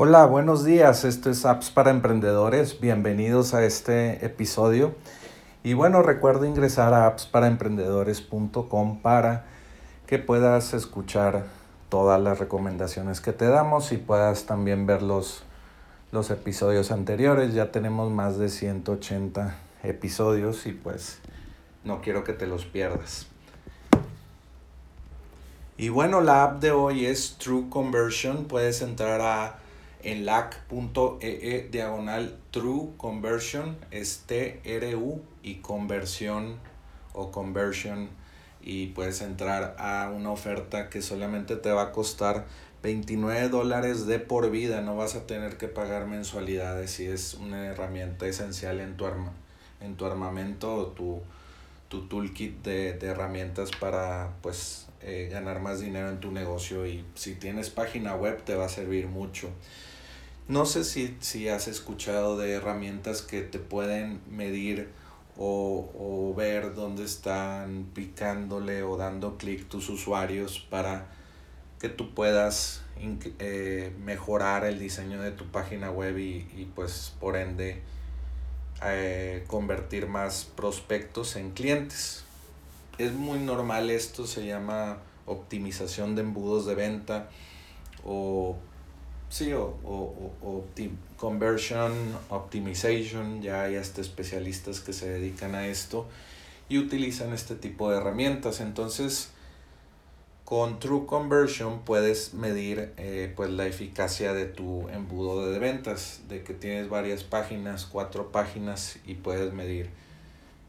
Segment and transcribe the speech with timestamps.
[0.00, 1.04] Hola, buenos días.
[1.04, 2.78] Esto es Apps para Emprendedores.
[2.78, 4.94] Bienvenidos a este episodio.
[5.64, 9.46] Y bueno, recuerda ingresar a appsparaemprendedores.com para
[10.06, 11.46] que puedas escuchar
[11.88, 15.42] todas las recomendaciones que te damos y puedas también ver los,
[16.12, 17.52] los episodios anteriores.
[17.52, 21.18] Ya tenemos más de 180 episodios y pues
[21.82, 23.26] no quiero que te los pierdas.
[25.76, 28.44] Y bueno, la app de hoy es True Conversion.
[28.44, 29.58] Puedes entrar a
[30.02, 36.56] en lac.ee diagonal true conversion es TRU y conversión
[37.12, 38.08] o conversion.
[38.60, 42.46] Y puedes entrar a una oferta que solamente te va a costar
[42.82, 47.66] 29 dólares de por vida, no vas a tener que pagar mensualidades y es una
[47.66, 49.32] herramienta esencial en tu, arma,
[49.80, 51.20] en tu armamento o tu,
[51.88, 57.04] tu toolkit de, de herramientas para pues eh, ganar más dinero en tu negocio y
[57.14, 59.50] si tienes página web te va a servir mucho.
[60.48, 64.88] No sé si, si has escuchado de herramientas que te pueden medir
[65.36, 71.06] o, o ver dónde están picándole o dando clic tus usuarios para
[71.78, 72.82] que tú puedas
[73.38, 77.82] eh, mejorar el diseño de tu página web y, y pues por ende
[78.84, 82.24] eh, convertir más prospectos en clientes.
[82.98, 87.28] Es muy normal esto, se llama optimización de embudos de venta
[88.04, 88.56] o
[89.30, 90.64] Sí, o, o, o
[91.18, 91.92] conversion,
[92.30, 96.06] optimization, ya hay hasta especialistas que se dedican a esto
[96.70, 98.60] y utilizan este tipo de herramientas.
[98.60, 99.28] Entonces,
[100.48, 106.42] con True Conversion puedes medir eh, pues la eficacia de tu embudo de ventas, de
[106.42, 109.90] que tienes varias páginas, cuatro páginas y puedes medir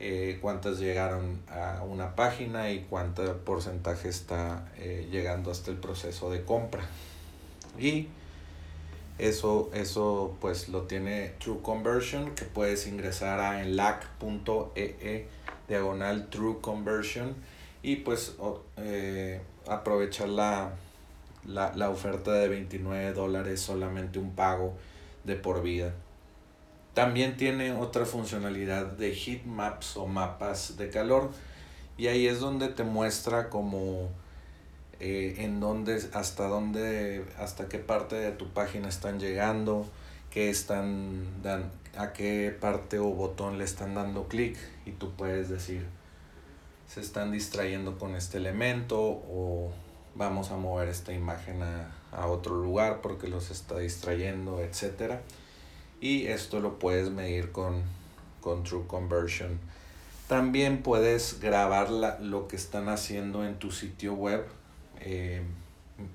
[0.00, 6.32] eh, cuántas llegaron a una página y cuánto porcentaje está eh, llegando hasta el proceso
[6.32, 6.82] de compra.
[7.78, 8.08] Y
[9.18, 15.28] eso, eso pues lo tiene True Conversion, que puedes ingresar a enlac.ee e
[15.68, 17.36] diagonal True Conversion
[17.82, 18.34] y pues
[19.70, 20.72] aprovechar la,
[21.46, 24.74] la, la, oferta de 29 dólares solamente un pago
[25.24, 25.94] de por vida.
[26.94, 31.30] También tiene otra funcionalidad de heat maps o mapas de calor
[31.96, 34.08] y ahí es donde te muestra como
[34.98, 39.86] eh, en dónde, hasta dónde, hasta qué parte de tu página están llegando,
[40.30, 41.26] qué están,
[41.96, 45.86] a qué parte o botón le están dando clic y tú puedes decir,
[46.92, 49.70] se están distrayendo con este elemento o
[50.16, 55.22] vamos a mover esta imagen a, a otro lugar porque los está distrayendo, etcétera.
[56.00, 57.82] Y esto lo puedes medir con,
[58.40, 59.60] con True Conversion.
[60.26, 64.44] También puedes grabar la, lo que están haciendo en tu sitio web
[65.00, 65.42] eh,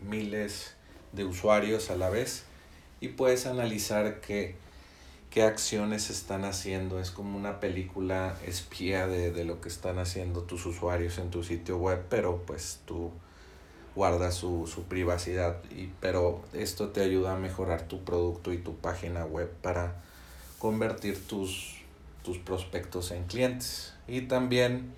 [0.00, 0.74] miles
[1.12, 2.44] de usuarios a la vez
[3.00, 4.54] y puedes analizar qué,
[5.30, 7.00] qué acciones están haciendo.
[7.00, 11.42] Es como una película espía de, de, lo que están haciendo tus usuarios en tu
[11.42, 13.10] sitio web, pero pues tú
[13.94, 15.62] guardas su, su privacidad.
[15.70, 20.02] Y, pero esto te ayuda a mejorar tu producto y tu página web para
[20.58, 21.76] convertir tus,
[22.24, 23.94] tus prospectos en clientes.
[24.08, 24.92] Y también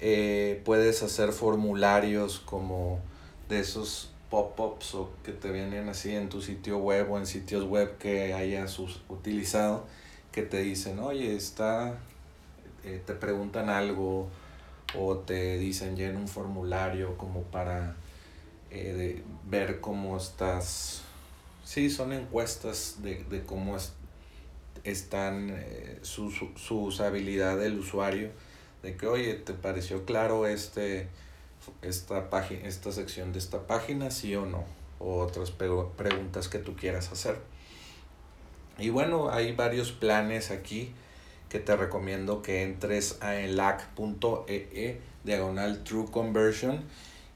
[0.00, 3.00] eh, puedes hacer formularios como
[3.48, 7.64] de esos pop-ups o que te vienen así en tu sitio web o en sitios
[7.64, 9.86] web que hayas utilizado
[10.32, 11.98] que te dicen, oye, está,
[12.84, 14.28] eh, te preguntan algo
[14.96, 17.96] o te dicen llena un formulario como para
[18.70, 21.02] eh, ver cómo estás.
[21.64, 23.92] Sí, son encuestas de, de cómo es,
[24.84, 28.30] están eh, su, su, su usabilidad del usuario
[28.82, 31.08] de que, oye, ¿te pareció claro este,
[31.82, 34.64] esta, página, esta sección de esta página, sí o no?
[34.98, 37.38] O otras preguntas que tú quieras hacer.
[38.78, 40.92] Y bueno, hay varios planes aquí
[41.48, 46.84] que te recomiendo que entres a enlac.ee e, diagonal true conversion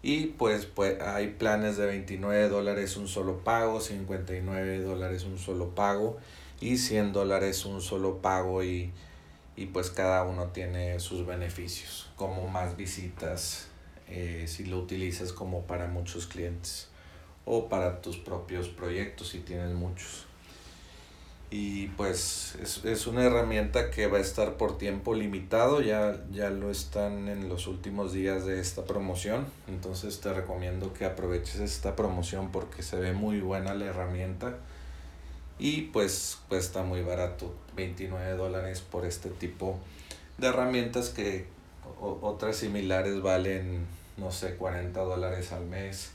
[0.02, 5.74] y pues, pues hay planes de 29 dólares un solo pago, 59 dólares un solo
[5.74, 6.18] pago
[6.60, 8.92] y 100 dólares un solo pago y
[9.56, 13.68] y pues cada uno tiene sus beneficios, como más visitas,
[14.08, 16.88] eh, si lo utilizas como para muchos clientes
[17.44, 20.26] o para tus propios proyectos si tienes muchos.
[21.50, 26.50] Y pues es, es, una herramienta que va a estar por tiempo limitado, ya, ya
[26.50, 31.94] lo están en los últimos días de esta promoción, entonces te recomiendo que aproveches esta
[31.94, 34.56] promoción porque se ve muy buena la herramienta
[35.58, 39.78] y pues cuesta muy barato, 29 dólares por este tipo
[40.38, 41.46] de herramientas que
[42.00, 43.86] otras similares valen,
[44.16, 46.12] no sé, 40 dólares al mes,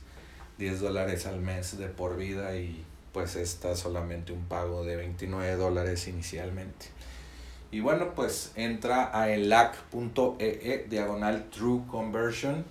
[0.58, 5.56] 10 dólares al mes de por vida y pues está solamente un pago de 29
[5.56, 6.86] dólares inicialmente.
[7.72, 12.64] Y bueno, pues entra a elac.ee diagonal true conversion.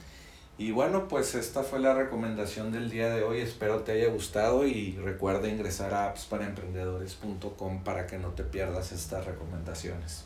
[0.57, 3.39] Y bueno, pues esta fue la recomendación del día de hoy.
[3.39, 9.25] Espero te haya gustado y recuerda ingresar a appsparaemprendedores.com para que no te pierdas estas
[9.25, 10.25] recomendaciones.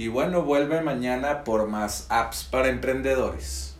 [0.00, 3.76] Y bueno, vuelve mañana por más apps para emprendedores.